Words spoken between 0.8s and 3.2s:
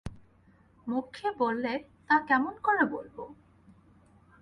মক্ষী বললে, তা কেমন করে বলব!